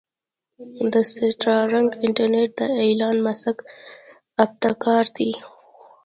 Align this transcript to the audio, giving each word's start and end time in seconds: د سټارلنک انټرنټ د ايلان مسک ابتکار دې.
د 0.91 0.93
سټارلنک 1.11 1.91
انټرنټ 2.05 2.49
د 2.59 2.61
ايلان 2.83 3.17
مسک 3.25 3.57
ابتکار 4.43 5.05
دې. 5.17 5.31